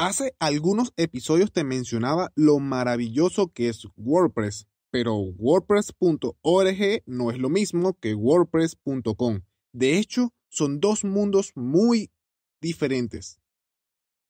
Hace 0.00 0.36
algunos 0.38 0.92
episodios 0.96 1.50
te 1.50 1.64
mencionaba 1.64 2.30
lo 2.36 2.60
maravilloso 2.60 3.52
que 3.52 3.68
es 3.68 3.84
WordPress, 3.96 4.68
pero 4.92 5.16
WordPress.org 5.16 7.02
no 7.04 7.30
es 7.32 7.38
lo 7.38 7.48
mismo 7.48 7.98
que 7.98 8.14
WordPress.com. 8.14 9.40
De 9.72 9.98
hecho, 9.98 10.32
son 10.48 10.78
dos 10.78 11.02
mundos 11.02 11.50
muy 11.56 12.12
diferentes. 12.60 13.40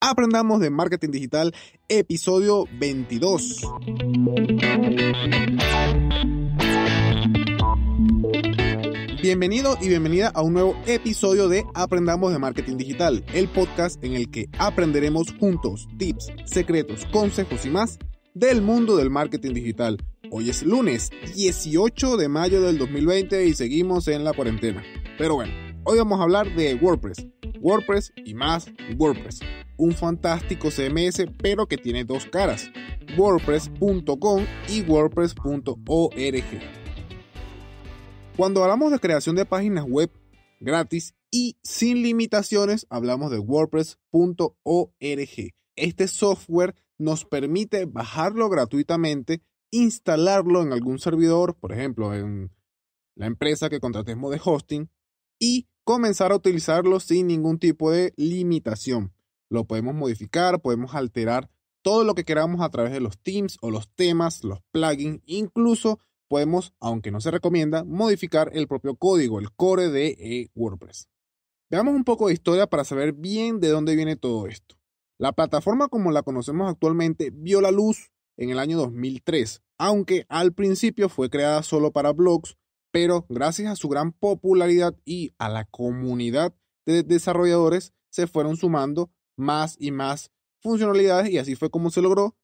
Aprendamos 0.01 0.61
de 0.61 0.71
marketing 0.71 1.11
digital, 1.11 1.54
episodio 1.91 2.64
22. 2.80 3.61
Bienvenido 9.29 9.76
y 9.82 9.88
bienvenida 9.88 10.29
a 10.29 10.40
un 10.40 10.54
nuevo 10.54 10.74
episodio 10.86 11.50
de 11.50 11.66
Aprendamos 11.74 12.32
de 12.32 12.38
Marketing 12.38 12.78
Digital, 12.78 13.22
el 13.34 13.46
podcast 13.46 14.02
en 14.02 14.14
el 14.14 14.30
que 14.30 14.48
aprenderemos 14.58 15.34
juntos 15.38 15.86
tips, 15.98 16.32
secretos, 16.46 17.04
consejos 17.12 17.66
y 17.66 17.69
más 17.69 17.98
del 18.33 18.62
mundo 18.62 18.96
del 18.96 19.10
marketing 19.10 19.52
digital. 19.52 19.98
Hoy 20.30 20.48
es 20.48 20.62
lunes 20.62 21.10
18 21.34 22.16
de 22.16 22.28
mayo 22.30 22.62
del 22.62 22.78
2020 22.78 23.45
y 23.45 23.52
seguimos 23.52 24.09
en 24.09 24.24
la 24.24 24.33
cuarentena. 24.33 24.83
Pero 25.19 25.34
bueno, 25.34 25.52
hoy 25.84 25.98
vamos 25.98 26.20
a 26.20 26.22
hablar 26.22 26.56
de 26.56 26.77
WordPress, 26.77 27.27
WordPress 27.60 28.14
y 28.24 28.33
más 28.33 28.70
WordPress. 28.97 29.41
Un 29.77 29.92
fantástico 29.92 30.70
CMS 30.70 31.27
pero 31.36 31.66
que 31.66 31.77
tiene 31.77 32.06
dos 32.06 32.24
caras, 32.24 32.70
wordpress.com 33.19 34.47
y 34.70 34.80
wordpress.org. 34.80 36.77
Cuando 38.38 38.62
hablamos 38.62 38.92
de 38.92 39.01
creación 39.01 39.34
de 39.34 39.45
páginas 39.47 39.84
web 39.84 40.12
gratis 40.60 41.16
y 41.28 41.59
sin 41.65 42.02
limitaciones, 42.02 42.87
hablamos 42.88 43.33
de 43.33 43.41
wordpress.org. 43.41 44.95
Este 45.74 46.06
software 46.06 46.77
nos 46.98 47.24
permite 47.24 47.87
bajarlo 47.87 48.48
gratuitamente, 48.48 49.42
instalarlo 49.72 50.62
en 50.62 50.72
algún 50.72 51.00
servidor, 51.00 51.56
por 51.56 51.72
ejemplo, 51.72 52.14
en 52.14 52.53
la 53.16 53.27
empresa 53.27 53.69
que 53.69 53.81
contratemos 53.81 54.31
de 54.31 54.41
hosting, 54.44 54.89
y 55.41 55.66
comenzar 55.83 56.31
a 56.31 56.36
utilizarlo 56.36 57.00
sin 57.00 57.27
ningún 57.27 57.59
tipo 57.59 57.91
de 57.91 58.14
limitación. 58.16 59.12
Lo 59.50 59.64
podemos 59.64 59.97
modificar, 59.97 60.62
podemos 60.62 60.94
alterar 60.94 61.50
todo 61.83 62.05
lo 62.05 62.14
que 62.14 62.25
queramos 62.25 62.61
a 62.61 62.70
través 62.70 62.92
de 62.92 63.00
los 63.00 63.19
themes 63.19 63.59
o 63.62 63.72
los 63.72 63.92
temas, 63.97 64.44
los 64.44 64.61
plugins, 64.70 65.22
incluso 65.27 65.98
podemos, 66.29 66.75
aunque 66.81 67.11
no 67.11 67.21
se 67.21 67.31
recomienda, 67.31 67.84
modificar 67.84 68.51
el 68.53 68.69
propio 68.69 68.97
código, 68.97 69.39
el 69.39 69.51
core 69.53 69.89
de 69.89 70.09
eh, 70.19 70.51
WordPress. 70.55 71.09
Veamos 71.71 71.95
un 71.95 72.05
poco 72.05 72.29
de 72.29 72.34
historia 72.34 72.67
para 72.67 72.84
saber 72.84 73.12
bien 73.12 73.61
de 73.61 73.69
dónde 73.69 73.97
viene 73.97 74.17
todo 74.17 74.47
esto. 74.47 74.77
La 75.19 75.33
plataforma 75.33 75.89
como 75.89 76.12
la 76.12 76.23
conocemos 76.23 76.71
actualmente 76.71 77.31
vio 77.31 77.61
la 77.61 77.71
luz 77.71 78.12
en 78.37 78.51
el 78.51 78.59
año 78.59 78.79
2003, 78.79 79.62
aunque 79.77 80.25
al 80.29 80.55
principio 80.55 81.09
fue 81.09 81.29
creada 81.29 81.62
solo 81.62 81.93
para 81.93 82.12
blogs, 82.12 82.56
pero 82.93 83.27
gracias 83.29 83.73
a 83.73 83.77
su 83.77 83.89
gran 83.89 84.12
popularidad 84.12 84.95
y 85.05 85.33
a 85.39 85.49
la 85.49 85.65
comunidad 85.65 86.55
de 86.87 87.03
desarrolladores 87.03 87.93
se 88.11 88.27
fueron 88.27 88.56
sumando 88.56 89.11
más 89.37 89.77
y 89.79 89.91
más 89.91 90.31
funcionalidades 90.61 91.31
y 91.31 91.39
así 91.39 91.55
fue 91.55 91.71
como 91.71 91.91
se 91.91 92.01
logró 92.01 92.37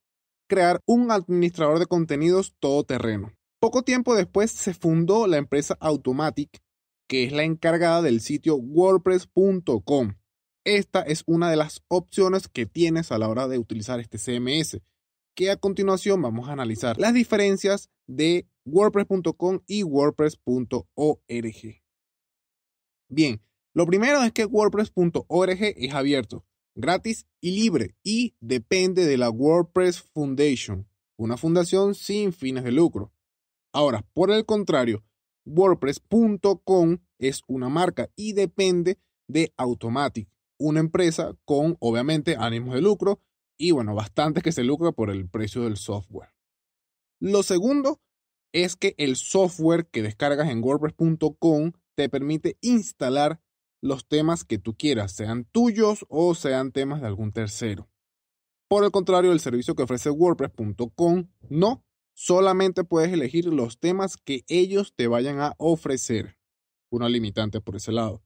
crear 0.47 0.81
un 0.85 1.11
administrador 1.11 1.79
de 1.79 1.87
contenidos 1.87 2.55
todoterreno. 2.59 3.33
Poco 3.65 3.81
tiempo 3.81 4.13
después 4.13 4.51
se 4.51 4.75
fundó 4.75 5.25
la 5.25 5.37
empresa 5.37 5.75
Automatic, 5.79 6.61
que 7.09 7.23
es 7.23 7.31
la 7.31 7.45
encargada 7.45 8.03
del 8.03 8.21
sitio 8.21 8.57
wordpress.com. 8.57 10.13
Esta 10.63 11.01
es 11.01 11.23
una 11.25 11.49
de 11.49 11.55
las 11.55 11.83
opciones 11.87 12.47
que 12.47 12.67
tienes 12.67 13.11
a 13.11 13.17
la 13.17 13.27
hora 13.27 13.47
de 13.47 13.57
utilizar 13.57 13.99
este 13.99 14.19
CMS, 14.19 14.83
que 15.33 15.49
a 15.49 15.57
continuación 15.57 16.21
vamos 16.21 16.47
a 16.47 16.51
analizar 16.51 16.99
las 16.99 17.15
diferencias 17.15 17.89
de 18.05 18.47
wordpress.com 18.65 19.61
y 19.65 19.81
wordpress.org. 19.81 21.81
Bien, 23.09 23.41
lo 23.73 23.87
primero 23.87 24.21
es 24.21 24.31
que 24.31 24.45
wordpress.org 24.45 25.57
es 25.59 25.93
abierto, 25.95 26.45
gratis 26.75 27.25
y 27.41 27.59
libre 27.59 27.95
y 28.03 28.35
depende 28.39 29.07
de 29.07 29.17
la 29.17 29.31
WordPress 29.31 30.03
Foundation, 30.13 30.87
una 31.17 31.35
fundación 31.35 31.95
sin 31.95 32.31
fines 32.31 32.63
de 32.63 32.71
lucro. 32.71 33.11
Ahora, 33.75 34.05
por 34.13 34.31
el 34.31 34.45
contrario, 34.45 35.03
WordPress.com 35.45 36.99
es 37.19 37.41
una 37.45 37.67
marca 37.67 38.09
y 38.15 38.31
depende 38.31 38.97
de 39.27 39.53
Automatic, 39.57 40.29
una 40.57 40.79
empresa 40.79 41.35
con 41.43 41.75
obviamente 41.81 42.37
ánimos 42.39 42.75
de 42.75 42.81
lucro 42.81 43.19
y 43.57 43.71
bueno, 43.71 43.93
bastante 43.93 44.41
que 44.41 44.53
se 44.53 44.63
lucra 44.63 44.93
por 44.93 45.09
el 45.09 45.27
precio 45.27 45.63
del 45.63 45.75
software. 45.75 46.29
Lo 47.19 47.43
segundo 47.43 47.99
es 48.53 48.77
que 48.77 48.95
el 48.97 49.17
software 49.17 49.87
que 49.87 50.03
descargas 50.03 50.49
en 50.49 50.63
WordPress.com 50.63 51.73
te 51.95 52.07
permite 52.07 52.57
instalar 52.61 53.41
los 53.81 54.07
temas 54.07 54.45
que 54.45 54.57
tú 54.57 54.77
quieras, 54.77 55.11
sean 55.11 55.43
tuyos 55.51 56.05
o 56.07 56.33
sean 56.33 56.71
temas 56.71 57.01
de 57.01 57.07
algún 57.07 57.33
tercero. 57.33 57.89
Por 58.69 58.85
el 58.85 58.91
contrario, 58.91 59.33
el 59.33 59.41
servicio 59.41 59.75
que 59.75 59.83
ofrece 59.83 60.11
WordPress.com 60.11 61.27
no, 61.49 61.83
solamente 62.15 62.83
puedes 62.83 63.13
elegir 63.13 63.45
los 63.45 63.79
temas 63.79 64.17
que 64.17 64.43
ellos 64.47 64.93
te 64.95 65.07
vayan 65.07 65.39
a 65.39 65.53
ofrecer. 65.57 66.37
Una 66.89 67.09
limitante 67.09 67.61
por 67.61 67.75
ese 67.75 67.91
lado. 67.91 68.23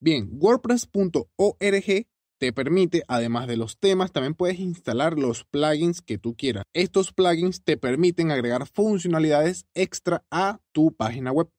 Bien, 0.00 0.28
WordPress.org 0.32 2.06
te 2.40 2.54
permite, 2.54 3.02
además 3.06 3.46
de 3.46 3.58
los 3.58 3.78
temas, 3.78 4.12
también 4.12 4.34
puedes 4.34 4.58
instalar 4.58 5.18
los 5.18 5.44
plugins 5.44 6.00
que 6.00 6.16
tú 6.16 6.34
quieras. 6.34 6.64
Estos 6.72 7.12
plugins 7.12 7.62
te 7.62 7.76
permiten 7.76 8.30
agregar 8.30 8.66
funcionalidades 8.66 9.66
extra 9.74 10.24
a 10.30 10.58
tu 10.72 10.94
página 10.94 11.32
web. 11.32 11.50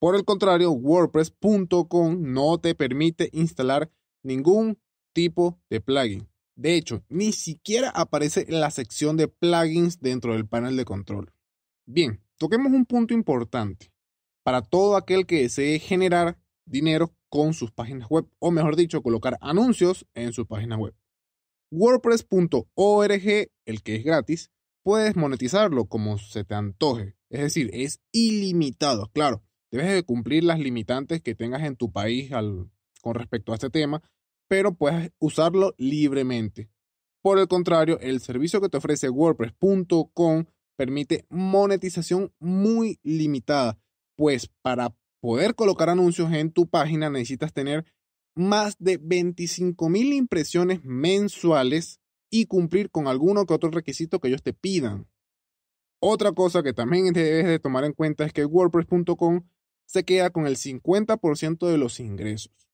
Por 0.00 0.14
el 0.14 0.24
contrario, 0.24 0.70
WordPress.com 0.70 2.32
no 2.32 2.58
te 2.58 2.76
permite 2.76 3.30
instalar 3.32 3.90
ningún 4.22 4.78
tipo 5.12 5.58
de 5.68 5.80
plugin. 5.80 6.28
De 6.58 6.74
hecho, 6.74 7.04
ni 7.08 7.30
siquiera 7.30 7.90
aparece 7.90 8.44
en 8.48 8.60
la 8.60 8.72
sección 8.72 9.16
de 9.16 9.28
plugins 9.28 10.00
dentro 10.00 10.32
del 10.32 10.48
panel 10.48 10.76
de 10.76 10.84
control. 10.84 11.32
Bien, 11.86 12.20
toquemos 12.36 12.72
un 12.72 12.84
punto 12.84 13.14
importante 13.14 13.92
para 14.42 14.62
todo 14.62 14.96
aquel 14.96 15.24
que 15.24 15.42
desee 15.42 15.78
generar 15.78 16.36
dinero 16.66 17.14
con 17.28 17.54
sus 17.54 17.70
páginas 17.70 18.08
web, 18.10 18.26
o 18.40 18.50
mejor 18.50 18.74
dicho, 18.74 19.02
colocar 19.02 19.38
anuncios 19.40 20.04
en 20.14 20.32
su 20.32 20.46
página 20.46 20.76
web. 20.76 20.96
WordPress.org, 21.70 23.50
el 23.64 23.82
que 23.84 23.94
es 23.94 24.04
gratis, 24.04 24.50
puedes 24.82 25.14
monetizarlo 25.14 25.84
como 25.84 26.18
se 26.18 26.42
te 26.42 26.56
antoje. 26.56 27.14
Es 27.30 27.40
decir, 27.40 27.70
es 27.72 28.00
ilimitado. 28.10 29.10
Claro, 29.12 29.44
debes 29.70 29.92
de 29.92 30.02
cumplir 30.02 30.42
las 30.42 30.58
limitantes 30.58 31.22
que 31.22 31.36
tengas 31.36 31.62
en 31.62 31.76
tu 31.76 31.92
país 31.92 32.32
con 33.00 33.14
respecto 33.14 33.52
a 33.52 33.54
este 33.54 33.70
tema, 33.70 34.02
pero 34.48 34.74
puedes 34.74 35.12
usarlo 35.18 35.74
libremente. 35.78 36.70
Por 37.22 37.38
el 37.38 37.48
contrario, 37.48 37.98
el 38.00 38.20
servicio 38.20 38.60
que 38.60 38.68
te 38.68 38.78
ofrece 38.78 39.10
WordPress.com 39.10 40.46
permite 40.76 41.26
monetización 41.28 42.32
muy 42.38 42.98
limitada, 43.02 43.78
pues 44.16 44.48
para 44.62 44.94
poder 45.20 45.54
colocar 45.54 45.90
anuncios 45.90 46.32
en 46.32 46.52
tu 46.52 46.68
página 46.68 47.10
necesitas 47.10 47.52
tener 47.52 47.84
más 48.34 48.76
de 48.78 48.98
25 49.02 49.88
mil 49.88 50.12
impresiones 50.12 50.84
mensuales 50.84 52.00
y 52.30 52.46
cumplir 52.46 52.90
con 52.90 53.08
alguno 53.08 53.46
que 53.46 53.54
otro 53.54 53.70
requisito 53.70 54.20
que 54.20 54.28
ellos 54.28 54.42
te 54.42 54.52
pidan. 54.52 55.08
Otra 56.00 56.32
cosa 56.32 56.62
que 56.62 56.72
también 56.72 57.12
debes 57.12 57.46
de 57.46 57.58
tomar 57.58 57.84
en 57.84 57.92
cuenta 57.92 58.24
es 58.24 58.32
que 58.32 58.44
WordPress.com 58.44 59.48
se 59.86 60.04
queda 60.04 60.30
con 60.30 60.46
el 60.46 60.56
50% 60.56 61.66
de 61.66 61.78
los 61.78 61.98
ingresos. 61.98 62.67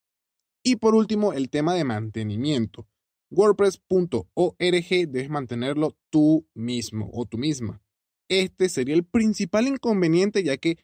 Y 0.66 0.76
por 0.76 0.94
último, 0.94 1.34
el 1.34 1.50
tema 1.50 1.74
de 1.74 1.84
mantenimiento. 1.84 2.88
WordPress.org 3.30 4.56
debes 4.58 5.28
mantenerlo 5.28 5.96
tú 6.10 6.48
mismo 6.54 7.10
o 7.12 7.26
tú 7.26 7.36
misma. 7.36 7.82
Este 8.28 8.70
sería 8.70 8.94
el 8.94 9.04
principal 9.04 9.68
inconveniente 9.68 10.42
ya 10.42 10.56
que 10.56 10.78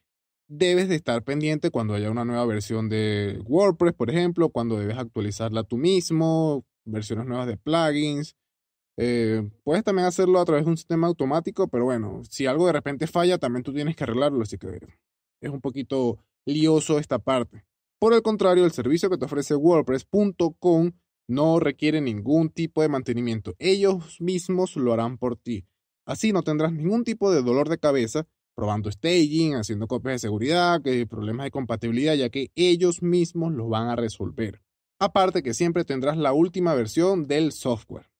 debes 0.48 0.88
de 0.88 0.96
estar 0.96 1.22
pendiente 1.24 1.70
cuando 1.70 1.94
haya 1.94 2.10
una 2.10 2.24
nueva 2.24 2.44
versión 2.44 2.88
de 2.90 3.40
WordPress, 3.46 3.94
por 3.94 4.10
ejemplo, 4.10 4.50
cuando 4.50 4.78
debes 4.78 4.98
actualizarla 4.98 5.62
tú 5.62 5.78
mismo, 5.78 6.66
versiones 6.84 7.26
nuevas 7.26 7.46
de 7.46 7.56
plugins. 7.56 8.36
Eh, 8.98 9.48
puedes 9.64 9.82
también 9.82 10.06
hacerlo 10.06 10.40
a 10.40 10.44
través 10.44 10.64
de 10.66 10.72
un 10.72 10.76
sistema 10.76 11.06
automático, 11.06 11.68
pero 11.68 11.84
bueno, 11.84 12.20
si 12.28 12.44
algo 12.44 12.66
de 12.66 12.72
repente 12.72 13.06
falla, 13.06 13.38
también 13.38 13.62
tú 13.62 13.72
tienes 13.72 13.96
que 13.96 14.04
arreglarlo, 14.04 14.42
así 14.42 14.58
que 14.58 14.78
es 15.40 15.50
un 15.50 15.62
poquito 15.62 16.18
lioso 16.44 16.98
esta 16.98 17.18
parte. 17.18 17.64
Por 18.00 18.14
el 18.14 18.22
contrario, 18.22 18.64
el 18.64 18.72
servicio 18.72 19.10
que 19.10 19.18
te 19.18 19.26
ofrece 19.26 19.54
WordPress.com 19.54 20.92
no 21.28 21.60
requiere 21.60 22.00
ningún 22.00 22.48
tipo 22.48 22.80
de 22.80 22.88
mantenimiento. 22.88 23.54
Ellos 23.58 24.22
mismos 24.22 24.74
lo 24.76 24.94
harán 24.94 25.18
por 25.18 25.36
ti. 25.36 25.66
Así 26.06 26.32
no 26.32 26.42
tendrás 26.42 26.72
ningún 26.72 27.04
tipo 27.04 27.30
de 27.30 27.42
dolor 27.42 27.68
de 27.68 27.78
cabeza 27.78 28.26
probando 28.54 28.90
staging, 28.90 29.54
haciendo 29.54 29.86
copias 29.86 30.14
de 30.14 30.18
seguridad, 30.18 30.80
problemas 31.10 31.44
de 31.44 31.50
compatibilidad, 31.50 32.14
ya 32.14 32.30
que 32.30 32.50
ellos 32.54 33.02
mismos 33.02 33.52
los 33.52 33.68
van 33.68 33.88
a 33.88 33.96
resolver. 33.96 34.62
Aparte 34.98 35.42
que 35.42 35.52
siempre 35.52 35.84
tendrás 35.84 36.16
la 36.16 36.32
última 36.32 36.72
versión 36.72 37.26
del 37.26 37.52
software. 37.52 38.10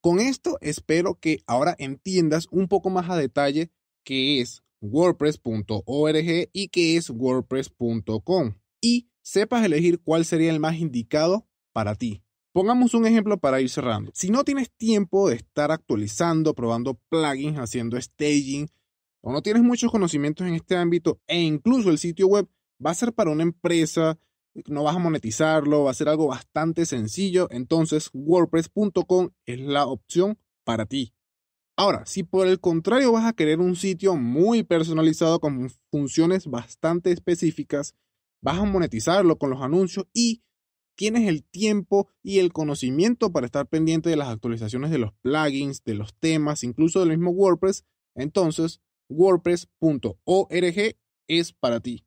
Con 0.00 0.20
esto 0.20 0.56
espero 0.60 1.18
que 1.18 1.40
ahora 1.48 1.74
entiendas 1.80 2.46
un 2.52 2.68
poco 2.68 2.90
más 2.90 3.10
a 3.10 3.16
detalle 3.16 3.72
qué 4.04 4.40
es 4.40 4.62
wordpress.org 4.80 6.48
y 6.52 6.68
qué 6.68 6.96
es 6.96 7.10
wordpress.com 7.10 8.54
y 8.80 9.08
sepas 9.22 9.64
elegir 9.64 10.00
cuál 10.00 10.24
sería 10.24 10.50
el 10.50 10.60
más 10.60 10.76
indicado 10.78 11.46
para 11.72 11.94
ti. 11.94 12.22
Pongamos 12.52 12.94
un 12.94 13.06
ejemplo 13.06 13.38
para 13.38 13.60
ir 13.60 13.70
cerrando. 13.70 14.10
Si 14.14 14.30
no 14.30 14.42
tienes 14.42 14.72
tiempo 14.72 15.28
de 15.28 15.36
estar 15.36 15.70
actualizando, 15.70 16.54
probando 16.54 17.00
plugins, 17.08 17.58
haciendo 17.58 18.00
staging, 18.00 18.68
o 19.20 19.32
no 19.32 19.42
tienes 19.42 19.62
muchos 19.62 19.90
conocimientos 19.92 20.46
en 20.46 20.54
este 20.54 20.76
ámbito 20.76 21.20
e 21.26 21.40
incluso 21.40 21.90
el 21.90 21.98
sitio 21.98 22.26
web 22.26 22.48
va 22.84 22.90
a 22.90 22.94
ser 22.94 23.12
para 23.12 23.30
una 23.30 23.42
empresa, 23.42 24.18
no 24.66 24.82
vas 24.82 24.96
a 24.96 24.98
monetizarlo, 24.98 25.84
va 25.84 25.90
a 25.90 25.94
ser 25.94 26.08
algo 26.08 26.26
bastante 26.26 26.86
sencillo, 26.86 27.48
entonces 27.50 28.10
wordpress.com 28.12 29.30
es 29.46 29.60
la 29.60 29.86
opción 29.86 30.38
para 30.64 30.86
ti. 30.86 31.14
Ahora, 31.76 32.04
si 32.04 32.24
por 32.24 32.46
el 32.46 32.60
contrario 32.60 33.12
vas 33.12 33.26
a 33.26 33.32
querer 33.32 33.60
un 33.60 33.76
sitio 33.76 34.16
muy 34.16 34.62
personalizado 34.62 35.40
con 35.40 35.70
funciones 35.90 36.46
bastante 36.46 37.12
específicas, 37.12 37.94
vas 38.40 38.58
a 38.58 38.64
monetizarlo 38.64 39.38
con 39.38 39.50
los 39.50 39.62
anuncios 39.62 40.06
y 40.12 40.42
tienes 40.94 41.28
el 41.28 41.44
tiempo 41.44 42.08
y 42.22 42.38
el 42.40 42.52
conocimiento 42.52 43.32
para 43.32 43.46
estar 43.46 43.66
pendiente 43.66 44.10
de 44.10 44.16
las 44.16 44.28
actualizaciones 44.28 44.90
de 44.90 44.98
los 44.98 45.12
plugins, 45.22 45.82
de 45.84 45.94
los 45.94 46.14
temas, 46.14 46.62
incluso 46.62 47.00
del 47.00 47.10
mismo 47.10 47.30
WordPress, 47.30 47.84
entonces 48.14 48.80
wordpress.org 49.08 50.96
es 51.26 51.52
para 51.52 51.80
ti. 51.80 52.04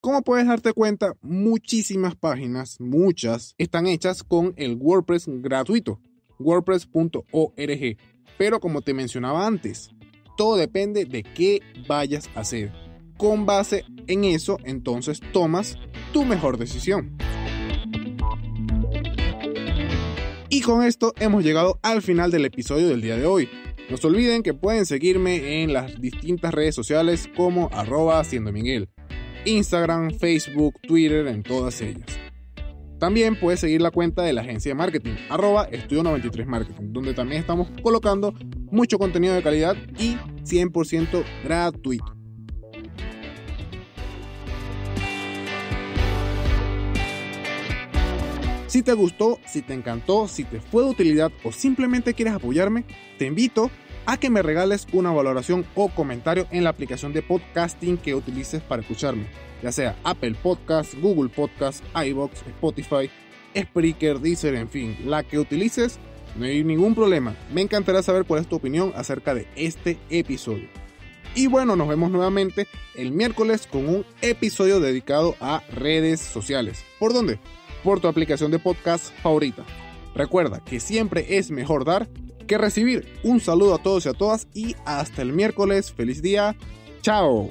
Como 0.00 0.22
puedes 0.22 0.48
darte 0.48 0.72
cuenta, 0.72 1.16
muchísimas 1.20 2.16
páginas, 2.16 2.80
muchas, 2.80 3.54
están 3.56 3.86
hechas 3.86 4.24
con 4.24 4.52
el 4.56 4.74
WordPress 4.74 5.26
gratuito, 5.28 6.00
wordpress.org. 6.40 7.96
Pero 8.36 8.58
como 8.58 8.82
te 8.82 8.94
mencionaba 8.94 9.46
antes, 9.46 9.90
todo 10.36 10.56
depende 10.56 11.04
de 11.04 11.22
qué 11.22 11.60
vayas 11.86 12.28
a 12.34 12.40
hacer. 12.40 12.81
Con 13.22 13.46
base 13.46 13.84
en 14.08 14.24
eso, 14.24 14.58
entonces 14.64 15.20
tomas 15.32 15.78
tu 16.12 16.24
mejor 16.24 16.58
decisión. 16.58 17.16
Y 20.48 20.60
con 20.62 20.82
esto 20.82 21.14
hemos 21.20 21.44
llegado 21.44 21.78
al 21.84 22.02
final 22.02 22.32
del 22.32 22.46
episodio 22.46 22.88
del 22.88 23.00
día 23.00 23.16
de 23.16 23.24
hoy. 23.24 23.48
No 23.88 23.96
se 23.96 24.08
olviden 24.08 24.42
que 24.42 24.54
pueden 24.54 24.86
seguirme 24.86 25.62
en 25.62 25.72
las 25.72 26.00
distintas 26.00 26.52
redes 26.52 26.74
sociales 26.74 27.30
como 27.36 27.70
arroba 27.72 28.24
Miguel. 28.52 28.88
Instagram, 29.44 30.10
Facebook, 30.18 30.80
Twitter, 30.82 31.28
en 31.28 31.44
todas 31.44 31.80
ellas. 31.80 32.18
También 32.98 33.38
puedes 33.38 33.60
seguir 33.60 33.82
la 33.82 33.92
cuenta 33.92 34.22
de 34.22 34.32
la 34.32 34.40
agencia 34.40 34.70
de 34.70 34.74
marketing, 34.74 35.14
arroba 35.30 35.68
estudio 35.70 36.02
93 36.02 36.44
marketing, 36.48 36.92
donde 36.92 37.14
también 37.14 37.40
estamos 37.40 37.68
colocando 37.84 38.34
mucho 38.72 38.98
contenido 38.98 39.32
de 39.32 39.44
calidad 39.44 39.76
y 39.96 40.16
100% 40.42 41.22
gratuito. 41.44 42.21
Si 48.72 48.82
te 48.82 48.94
gustó, 48.94 49.38
si 49.44 49.60
te 49.60 49.74
encantó, 49.74 50.26
si 50.28 50.44
te 50.44 50.58
fue 50.58 50.82
de 50.82 50.88
utilidad 50.88 51.30
o 51.44 51.52
simplemente 51.52 52.14
quieres 52.14 52.32
apoyarme, 52.32 52.86
te 53.18 53.26
invito 53.26 53.70
a 54.06 54.16
que 54.16 54.30
me 54.30 54.40
regales 54.40 54.86
una 54.94 55.10
valoración 55.10 55.66
o 55.74 55.90
comentario 55.90 56.46
en 56.50 56.64
la 56.64 56.70
aplicación 56.70 57.12
de 57.12 57.20
podcasting 57.20 57.98
que 57.98 58.14
utilices 58.14 58.62
para 58.62 58.80
escucharme, 58.80 59.26
ya 59.62 59.72
sea 59.72 59.94
Apple 60.04 60.36
Podcast, 60.42 60.94
Google 60.94 61.28
Podcast, 61.28 61.84
iBox, 61.94 62.46
Spotify, 62.46 63.10
Spreaker, 63.54 64.20
Deezer, 64.20 64.54
en 64.54 64.70
fin, 64.70 64.96
la 65.04 65.22
que 65.22 65.38
utilices, 65.38 65.98
no 66.34 66.46
hay 66.46 66.64
ningún 66.64 66.94
problema. 66.94 67.36
Me 67.52 67.60
encantará 67.60 68.02
saber 68.02 68.24
cuál 68.24 68.40
es 68.40 68.48
tu 68.48 68.56
opinión 68.56 68.94
acerca 68.96 69.34
de 69.34 69.48
este 69.54 69.98
episodio. 70.08 70.68
Y 71.34 71.46
bueno, 71.46 71.76
nos 71.76 71.88
vemos 71.88 72.10
nuevamente 72.10 72.66
el 72.94 73.12
miércoles 73.12 73.66
con 73.66 73.86
un 73.86 74.06
episodio 74.22 74.80
dedicado 74.80 75.36
a 75.40 75.62
redes 75.74 76.20
sociales. 76.22 76.82
¿Por 76.98 77.12
dónde? 77.12 77.38
Por 77.82 78.00
tu 78.00 78.08
aplicación 78.08 78.50
de 78.50 78.58
podcast 78.58 79.12
favorita. 79.22 79.64
Recuerda 80.14 80.60
que 80.64 80.80
siempre 80.80 81.38
es 81.38 81.50
mejor 81.50 81.84
dar 81.84 82.08
que 82.46 82.58
recibir. 82.58 83.06
Un 83.22 83.40
saludo 83.40 83.74
a 83.74 83.82
todos 83.82 84.06
y 84.06 84.08
a 84.08 84.12
todas 84.12 84.46
y 84.54 84.76
hasta 84.84 85.22
el 85.22 85.32
miércoles. 85.32 85.92
Feliz 85.92 86.22
día. 86.22 86.56
Chao. 87.02 87.50